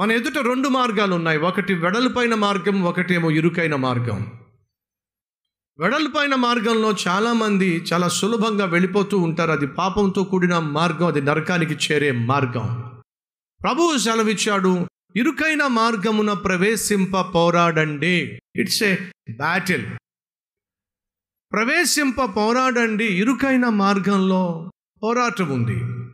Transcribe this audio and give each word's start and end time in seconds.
మన 0.00 0.12
ఎదుట 0.12 0.38
రెండు 0.38 0.68
మార్గాలు 0.68 1.14
ఉన్నాయి 1.14 1.38
ఒకటి 1.38 1.74
వెడల్పైన 1.74 2.34
మార్గం 2.34 2.82
ఒకటేమో 2.82 3.30
ఇరుకైన 3.30 3.74
మార్గం. 3.74 4.32
వెడల్పైన 5.78 6.34
మార్గంలో 6.34 6.94
చాలామంది 7.08 7.84
చాలా 7.92 8.08
సులభంగా 8.08 8.64
వెళ్ళిపోతూ 8.64 9.18
ఉంటారు. 9.18 9.50
అది 9.50 9.66
పాపంతో 9.66 10.24
కూడిన 10.24 10.58
మార్గం 10.58 11.06
అది 11.06 11.22
నరకానికి 11.22 11.74
చేరే 11.74 12.10
మార్గం. 12.10 12.92
ప్రభువు 13.62 13.98
సెలవిచ్చాడు 13.98 14.86
ఇరుకైన 15.16 15.66
మార్గమున 15.66 16.32
ప్రవేశింప 16.32 17.34
పోరాడండి. 17.34 18.40
ఇట్స్ 18.56 18.82
ఏ 18.82 18.96
బ్యాటిల్ 19.36 19.86
ప్రవేశింప 21.52 22.36
పోరాడండి 22.36 23.04
ఇరుకైన 23.04 23.68
మార్గంలో 23.68 24.70
పోరాటం 25.02 25.48
ఉంది. 25.48 26.10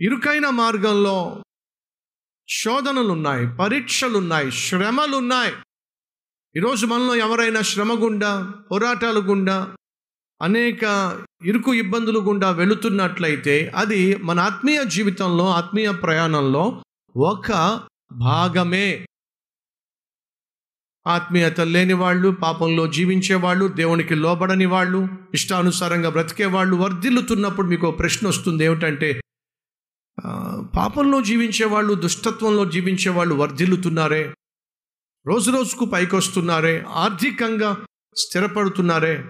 ఇరుకైన 0.00 0.48
మార్గంలో 0.48 1.43
శోధనలున్నాయి 2.48 3.56
పరీక్షలున్నాయి 3.56 4.52
శ్రమలున్నాయి. 4.52 5.52
ఈరోజు 6.56 6.86
మనలో 6.86 7.16
ఎవరైనా 7.16 7.60
శ్రమ 7.60 8.04
గుండా 8.04 8.52
పోరాటాలు 8.70 9.20
గుండా 9.20 9.74
అనేక 10.42 10.82
ఇరుకు 11.44 11.74
ఇబ్బందులు 11.74 12.18
గుండా 12.18 12.50
వెళుతున్నట్లయితే 12.50 13.72
అది 13.76 14.16
మన 14.16 14.40
ఆత్మీయ 14.40 14.84
జీవితంలో 14.84 15.48
ఆత్మీయ 15.48 15.90
ప్రయాణంలో 15.90 16.84
ఒక 17.16 17.80
భాగమే. 18.12 19.06
ఆత్మీయత 21.06 21.60
లేని 21.60 21.92
వాళ్ళు 21.92 22.28
పాపంలో 22.30 22.86
జీవించే 22.86 23.34
వాళ్ళు 23.34 23.68
దేవునికి 23.68 24.14
లోబడని 24.14 24.66
వాళ్ళు 24.66 25.08
ఇష్టానుసారంగా 25.34 26.08
బ్రతికే 26.08 26.44
వాళ్ళు 26.44 26.76
వర్ధిల్లుతున్నప్పుడు 26.76 27.66
మీకు 27.66 27.90
ప్రశ్న 27.90 28.28
వస్తుంది 28.28 28.64
ఏమిటంటే 28.64 29.23
పాపంలో 30.76 31.20
జీవించే 31.20 31.64
వాళ్ళు 31.64 31.94
దుష్టత్వంలో 31.94 32.64
జీవించే 32.64 33.10
వాళ్ళు 33.10 33.34
వర్ధిల్లుతున్నారే 33.34 34.34
రోజు 35.26 35.50
రోజుకు 35.50 35.84
పైకొస్తున్నారే 35.84 36.84
ఆర్థికంగా 36.88 37.86
స్థిరపడుతున్నారే 38.16 39.24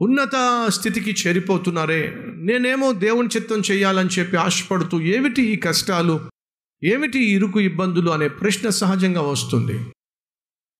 ఉన్నత 0.00 0.66
స్థితికి 0.68 1.10
చేరిపోతున్నారే. 1.10 2.14
నేనేమో 2.26 2.92
దేవుని 2.92 3.28
చిత్తం 3.36 3.62
చేయాలని 3.70 4.08
చెప్పి 4.08 4.36
ఆశపడుతూ 4.36 5.00
ఏమిటి 5.00 5.42
ఈ 5.42 5.56
కష్టాలు? 5.56 6.30
ఏమిటి 6.84 7.18
ఇరుకు 7.18 7.60
ఇబ్బందులు 7.60 8.10
అనే 8.10 8.28
ప్రశ్న 8.28 8.68
సహజంగా 8.68 9.20
వస్తుంది. 9.20 9.92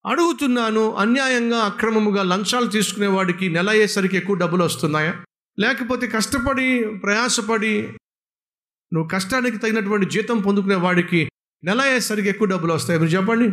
అడుగుతున్నాను 0.06 0.94
అన్యాయంగా 0.94 1.58
అక్రమముగా 1.58 2.22
లంచాలు 2.22 2.66
తీసుకునేవాడికి 2.66 3.48
నెల 3.48 3.70
అయ్యేసరికి 3.70 4.16
ఎక్కువ 4.16 4.36
డబ్బులు 4.36 4.64
వస్తున్నాయా? 4.64 5.24
లేకపోతే 5.60 6.06
కష్టపడి 6.06 6.84
ప్రయాసపడి 6.84 7.82
నువ్వు 8.92 9.08
కష్టానికి 9.08 9.56
తగినటువంటి 9.56 10.06
జీతం 10.06 10.38
పొందుకునే 10.38 10.74
వాడికి 10.74 11.30
నెల 11.64 11.80
అయ్యేసరికి 11.80 12.28
ఎక్కువ 12.28 12.48
డబ్బులు 12.48 12.72
వస్తాయి. 12.72 13.00
మీరు 13.00 13.10
చెప్పండి. 13.10 13.44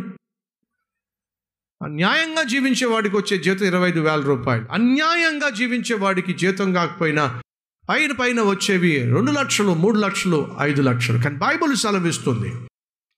అన్యాయంగా 1.84 2.42
జీవించే 2.42 2.86
వాడికి 2.86 3.16
వచ్చే 3.16 3.38
జీతం 3.38 3.66
ఇరవై 3.66 3.88
ఐదు 3.88 4.00
వేల 4.00 4.20
రూపాయలు. 4.20 4.66
అన్యాయంగా 4.72 5.48
జీవించే 5.48 5.96
వాడికి 5.96 6.32
జీతం 6.32 6.72
కాకపోయినా 6.72 7.42
పైన 7.88 8.12
పైన 8.12 8.42
వచ్చేవి 8.42 8.98
రెండు 8.98 9.30
లక్షలు 9.30 9.74
మూడు 9.74 9.98
లక్షలు 9.98 10.56
ఐదు 10.60 10.82
లక్షలు. 10.82 11.22
కానీ 11.22 11.36
బైబుల్ 11.36 11.76
సెలవిస్తుంది. 11.76 12.52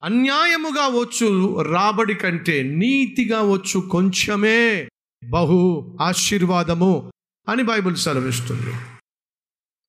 అన్యాయముగా 0.04 0.86
వచ్చు 0.86 1.60
రాబడి 1.62 2.14
కంటే 2.14 2.62
నీతిగా 2.62 3.40
వచ్చు 3.40 3.80
కొంచెమే 3.80 4.88
బహు 5.30 5.98
ఆశీర్వాదము. 6.00 7.09
అని 7.48 7.62
బైబిల్ 7.62 7.96
సెలవిస్తుంది. 7.96 8.74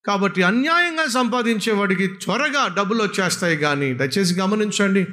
కాబట్టి 0.05 0.43
అన్యాయంగా 0.43 1.05
సంపాదించేవాడికి 1.07 2.07
త్వరగా 2.07 2.67
డబ్బులు 2.67 3.03
వచ్చేస్తాయి 3.03 3.57
కానీ 3.57 3.93
దయచేసి 3.93 4.39
గమనించండి. 4.39 5.07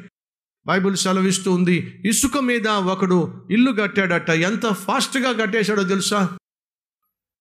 బైబిల్ 0.67 0.97
సెలవిస్తూ 0.97 1.53
ఉంది 1.53 2.03
ఇసుక 2.07 2.39
మీద 2.39 2.69
ఒకడు 2.69 3.47
ఇల్లు 3.51 3.73
కట్టాడట 3.73 4.31
ఎంత 4.31 4.67
ఫాస్ట్గా 4.67 5.33
కట్టేశాడో 5.33 5.83
తెలుసా? 5.83 6.39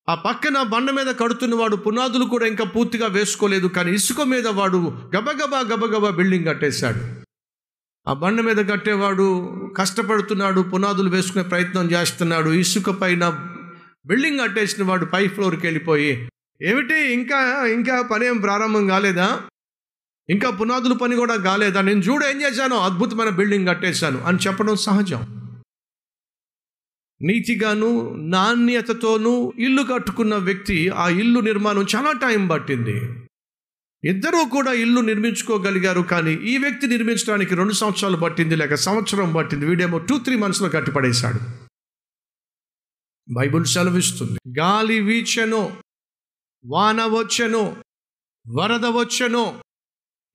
ఆ 0.09 0.15
పక్కన 0.15 0.61
బండ 0.61 0.91
మీద 0.91 1.07
కడుతున్నవాడు 1.07 1.75
పునాదులు 1.75 2.25
కూడా 2.25 2.45
ఇంకా 2.47 2.63
పూర్తిగా 2.63 3.07
వేసుకోలేదు 3.07 3.67
కానీ 3.67 3.91
ఇసుక 3.91 4.21
మీద 4.21 4.47
వాడు 4.47 4.77
గబగబా 5.15 5.59
గబగబా 5.59 6.09
బిల్డింగ్ 6.09 6.45
కట్టేశాడు. 6.45 7.27
ఆ 8.09 8.13
బండ 8.13 8.41
మీద 8.41 8.69
కట్టేవాడు 8.69 9.27
కష్టపడుతున్నాడు 9.77 10.61
పునాదులు 10.61 11.09
వేసుకునే 11.09 11.43
ప్రయత్నం 11.43 11.91
చేస్తున్నాడు 11.91 12.49
ఇసుక 12.49 12.89
పైన 12.89 13.46
బిల్డింగ్ 14.07 14.39
కట్టేసిన 14.39 14.83
వాడు 14.83 15.05
పై 15.05 15.27
ఫ్లోర్కి 15.27 15.67
వెళ్ళిపోయి 15.67 16.29
ఏమిటి 16.61 17.13
ఇంకా 17.13 17.65
ఇంకా 17.65 18.01
పని 18.01 18.25
ఏం 18.25 18.37
ప్రారంభం 18.37 18.87
కాలేదా? 18.87 19.41
ఇంకా 20.29 20.49
పునాదుల 20.49 20.93
పని 20.93 21.15
కూడా 21.15 21.35
కాలేదా? 21.35 21.81
నేను 21.81 21.99
చూడు 21.99 22.25
ఏం 22.25 22.41
చేశాను? 22.41 22.75
అద్భుతమైన 22.75 23.29
బిల్డింగ్ 23.29 23.67
కట్టేశాను 23.67 24.21
అని 24.21 24.37
చెప్పడం 24.47 24.75
సహజం. 24.75 25.37
నీతిగాను 27.21 28.15
నాణ్యతతోనూ 28.15 29.53
ఇల్లు 29.59 29.83
కట్టుకున్న 29.83 30.35
వ్యక్తి 30.35 30.89
ఆ 30.89 31.09
ఇల్లు 31.09 31.39
నిర్మాణం 31.39 31.85
చాలా 31.95 32.11
టైం 32.11 32.47
పట్టింది. 32.47 33.25
ఇద్దరూ 34.03 34.45
కూడా 34.45 34.71
ఇల్లు 34.71 35.01
నిర్మించుకోగలిగారు 35.01 36.01
కానీ 36.01 36.33
ఈ 36.33 36.57
వ్యక్తి 36.57 36.87
నిర్మించడానికి 36.87 37.55
రెండు 37.55 37.73
సంవత్సరాలు 37.73 38.17
పట్టింది 38.17 38.55
లేక 38.55 38.75
సంవత్సరం 38.75 39.33
పట్టింది. 39.33 39.65
వీడేమో 39.65 39.97
టూ 39.97 40.17
త్రీ 40.17 40.35
మంత్స్లో 40.35 40.69
కట్టిపడేశాడు. 40.69 41.66
బైబుల్ 43.29 43.65
సెలవిస్తుంది. 43.65 44.59
గాలి 44.59 44.99
వీచెను 44.99 45.77
వాన 46.65 47.05
వచ్చెను 47.05 47.75
వరద 48.53 48.85
వచ్చెను 48.85 49.63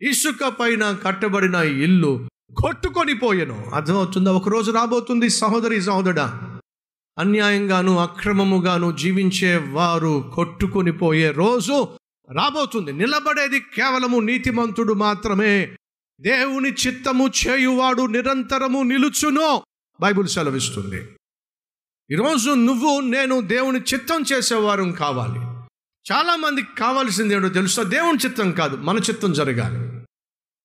ఇసుక 0.03 0.49
పైన 0.49 0.99
కట్టబడిన 1.03 1.55
ఇల్లు 1.55 2.29
కొట్టుకొని 2.57 3.15
పోయెను. 3.15 3.71
అర్థమవుతుందా? 3.75 4.33
ఒక 4.33 4.49
రోజు 4.49 4.71
రాబోతుంది 4.71 5.31
సహోదరి 5.31 5.83
సహోదరుడా. 5.83 6.61
అన్యాయంగాను 7.19 7.99
అక్రమముగాను 7.99 8.97
జీవించే 8.97 9.57
వారు 9.57 10.33
కొట్టుకొని 10.35 10.93
పోయే 10.93 11.31
రోజు 11.31 11.89
రాబోతుంది. 12.33 12.93
నిలబడేది 12.93 13.61
కేవలము 13.61 14.21
నీతిమంతుడు 14.21 14.93
మాత్రమే. 14.93 15.77
దేవుని 16.21 16.73
చిత్తము 16.73 17.29
చేయువాడు 17.29 18.07
నిరంతరము 18.07 18.83
నిలుచును. 18.83 19.63
బైబుల్ 20.01 20.29
సెలవిస్తుంది. 20.29 21.09
ఈరోజు 22.13 22.51
నువ్వు 22.51 23.01
నేను 23.01 23.41
దేవుని 23.41 23.81
చిత్తం 23.81 24.25
చేసేవారం 24.33 24.93
కావాలి. 24.93 25.41
చాలామందికి 26.13 26.75
కావాల్సింది 26.75 27.35
ఏంటో 27.35 27.49
తెలుసా? 27.49 27.83
దేవుని 27.83 28.19
చిత్తం 28.19 28.53
కాదు 28.53 28.77
మన 28.77 28.99
చిత్తం 28.99 29.33
జరగాలి. 29.33 30.07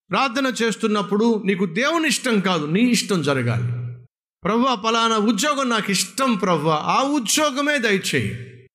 ప్రార్థన 0.09 0.45
చేస్తున్నప్పుడు 0.45 1.43
నీకు 1.45 1.65
దేవుని 1.65 2.07
ఇష్టం 2.07 2.39
కాదు 2.39 2.65
నీ 2.65 2.81
ఇష్టం 2.81 3.21
జరగాలి. 3.21 3.97
ప్రవ్వా 4.43 4.75
పలానా 4.75 5.17
ఉద్యోగం 5.17 5.69
నాకు 5.69 5.91
ఇష్టం 5.91 6.35
ప్రవ్వా 6.35 6.75
ఆ 6.75 7.03
ఉద్యోగమే 7.03 7.77
దయచేయి. 7.77 8.67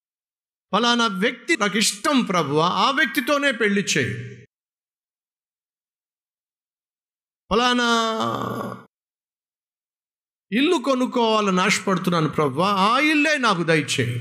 పలానా 0.72 1.06
వ్యక్తి 1.06 1.56
నాకు 1.56 1.78
ఇష్టం 1.78 2.22
ప్రవ్వా 2.22 2.68
ఆ 2.68 2.90
వ్యక్తితోనే 2.90 3.52
పెళ్ళి 3.52 3.82
చేయి. 3.82 4.46
పలానా 7.50 8.81
ఇల్లు 10.52 10.76
కొనుక్కోవాలని 10.76 11.60
ఆశపడుతున్నాను 11.60 12.28
ప్రవ్వా 12.28 12.68
ఆ 12.68 12.98
ఇల్లే 12.98 13.38
నాకు 13.38 13.62
దయచేయి. 13.62 14.18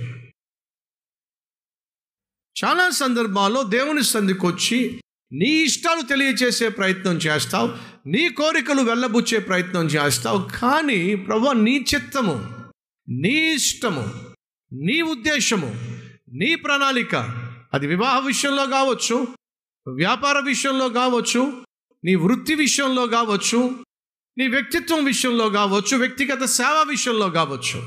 చాలా 2.55 2.89
సందర్భాల్లో 2.89 3.63
దేవుని 3.63 4.03
సంధికి 4.03 4.45
వచ్చి 4.45 5.01
నీ 5.31 5.49
ఇష్టాలు 5.49 6.01
తెలియచేసే 6.01 6.69
ప్రయత్నం 6.69 7.15
చేస్తావు 7.15 7.69
నీ 8.07 8.29
కోరికలు 8.29 8.81
వెళ్ళబుచ్చే 8.81 9.39
ప్రయత్నం 9.39 9.85
చేస్తావు 9.85 10.49
కానీ 10.61 11.15
ప్రభు 11.15 11.51
నీ 11.51 11.85
చిత్తము 11.95 12.65
నీ 13.09 13.53
ఇష్టము 13.53 14.13
నీ 14.73 15.01
ఉద్దేశము 15.01 15.69
నీ 16.33 16.55
ప్రణాళిక 16.55 17.15
అది 17.73 17.87
వివాహ 17.87 18.19
విషయంలో 18.19 18.65
కావచ్చు 18.65 19.27
వ్యాపార 19.87 20.39
విషయంలో 20.39 20.89
కావచ్చు 20.89 21.63
నీ 22.05 22.15
వృత్తి 22.15 22.55
విషయంలో 22.55 23.07
కావచ్చు 23.07 23.85
నీ 24.37 24.47
వ్యక్తిత్వం 24.47 25.05
విషయంలో 25.05 25.49
కావచ్చు 25.49 25.97
వ్యక్తిగత 25.97 26.45
సేవ 26.45 26.85
విషయంలో 26.89 27.29
కావచ్చు. 27.29 27.79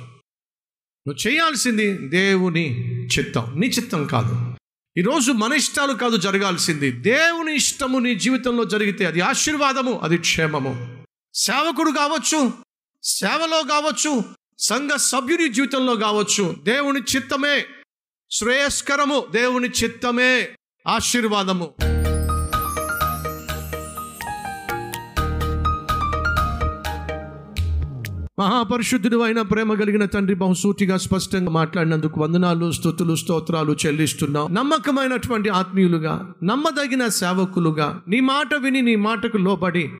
నువ్వు 1.08 1.29
చేయాల్సింది 1.29 2.08
దేవుని 2.08 2.96
చిత్తం. 3.06 3.52
నీ 3.56 3.67
చిత్తం 3.67 4.06
కాదు. 4.06 4.55
ఈరోజు 4.99 5.32
మన 5.32 5.52
ఇష్టాలు 5.52 5.93
కాదు 5.93 6.17
జరగాల్సింది. 6.17 6.93
దేవుని 6.93 7.56
ఇష్టము 7.56 7.99
నీ 7.99 8.14
జీవితంలో 8.14 8.64
జరిగితే 8.64 9.05
అది 9.05 9.20
ఆశీర్వాదము 9.20 10.00
అది 10.02 10.19
క్షేమము. 10.19 11.05
సేవకుడు 11.35 11.91
కావచ్చు 11.91 12.52
సేవలో 13.02 13.62
కావచ్చు 13.62 14.25
సంఘ 14.58 14.91
సభ్యుని 14.91 15.49
జీవితంలో 15.49 15.96
కావచ్చు 15.96 16.56
దేవుని 16.62 17.00
చిత్తమే. 17.17 17.64
శ్రేయస్కరము 18.31 19.26
దేవుని 19.31 19.69
చిత్తమే. 19.69 20.49
ఆశీర్వాదము. 20.88 21.75
మహాపరిశుద్ధుడు 28.38 29.19
అయిన 29.19 29.42
ప్రేమ 29.42 29.75
కలిగిన 29.75 30.04
తండ్రి 30.04 30.34
బహుసూటిగా 30.34 30.96
స్పష్టంగా 30.96 31.50
మాట్లాడినందుకు 31.50 32.20
వందనాలు 32.20 32.70
స్థుతులు 32.70 33.14
స్తోత్రాలు 33.14 33.76
చెల్లిస్తున్నాం. 33.86 34.54
నమ్మకమైనటువంటి 34.54 35.48
ఆత్మీయులుగా 35.48 36.34
నమ్మదగిన 36.42 37.08
సేవకులుగా 37.08 38.02
నీ 38.08 38.20
మాట 38.20 38.54
విని 38.54 38.82
నీ 38.82 38.96
మాటకు 38.96 39.36
లోబడి 39.36 39.90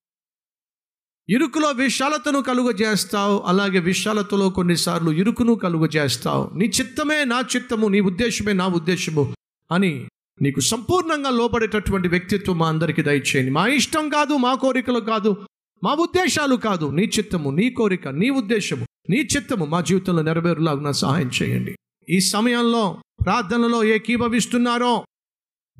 ఇరుకులో 1.28 1.70
విశాలతను 1.70 2.42
కలుగ 2.42 2.70
చేస్తావు 2.70 3.42
అలాగే 3.46 3.78
విశాలతలో 3.78 4.50
కొన్నిసార్లు 4.50 5.10
ఇరుకును 5.10 5.54
కలుగ 5.54 5.86
చేస్తావు 5.86 6.58
నీ 6.58 6.64
చిత్తమే 6.64 7.25
నా 7.25 7.40
చిత్తము 7.56 7.88
నీ 7.88 8.00
ఉద్దేశమే 8.00 8.52
నా 8.52 8.66
ఉద్దేశము 8.66 9.34
అని 9.72 10.08
నీకు 10.42 10.60
సంపూర్ణంగా 10.60 11.31
లోబడేటటువంటి 11.31 12.08
వ్యక్తిత్వం 12.08 12.58
మా 12.58 12.69
అందరికీ 12.69 13.02
దయచేయండి. 13.02 13.50
మా 13.50 13.66
ఇష్టం 13.66 14.08
కాదు 14.08 14.34
మా 14.34 14.54
కోరికలు 14.54 15.00
కాదు 15.00 15.36
మా 15.84 15.94
ఉద్దేశాలు 15.94 16.56
కాదు 16.56 16.90
నీ 16.90 17.02
చిత్తము 17.02 17.50
నీ 17.50 17.70
కోరిక 17.70 18.08
నీ 18.08 18.31
ఉద్దేశము. 18.31 18.86
నీ 19.10 19.16
చిత్తము 19.16 19.64
మా 19.64 19.81
జీవితంలో 19.81 20.22
నెరవేరులాగున 20.22 20.90
సహాయం 20.90 21.31
చేయండి. 21.42 21.76
ఈ 22.08 22.20
సమయంలో 22.20 23.02
ప్రార్థనలో 23.25 23.84
ఏకీభవిస్తున్నారో 23.84 25.06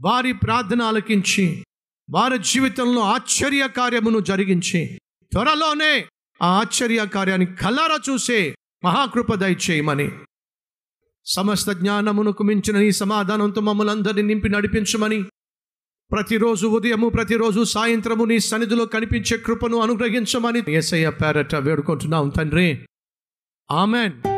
వారి 0.01 0.33
ప్రార్థన 0.33 0.83
ఆలకించి 0.83 1.65
వారి 2.11 2.39
జీవితంలో 2.39 3.01
ఆశ్చర్య 3.01 3.69
కార్యమును 3.77 4.21
జరిగించి 4.21 4.99
త్వరలోనే 5.33 6.07
ఆ 6.43 6.47
ఆశ్చర్య 6.47 7.07
కార్యాన్ని 7.07 7.47
కలరా 7.47 7.99
చూసే 8.11 8.57
మహాకృప 8.85 9.35
దయచేయమని. 9.35 10.11
సమస్త 11.25 11.73
జ్ఞానమునకు 11.73 12.43
మించిన 12.43 12.77
ఈ 12.77 12.91
సమాధానంతో 12.91 13.61
మమ్మల్ని 13.61 13.93
అందరినీ 13.93 14.23
నింపి 14.23 14.49
నడిపించమని 14.49 15.25
ప్రతిరోజు 16.13 16.67
ఉదయము 16.67 17.09
ప్రతిరోజు 17.09 17.65
సాయంత్రము 17.65 18.25
నీ 18.25 18.39
సన్నిధిలో 18.39 18.87
కనిపించే 18.87 19.37
కృపను 19.37 19.79
అనుగ్రహించమని 19.79 20.63
ఏసయ్య 20.69 21.11
పేరట 21.11 21.55
వేడుకుంటున్నాం 21.55 22.29
తండ్రి. 22.29 22.87
ఆమెన్. 23.71 24.29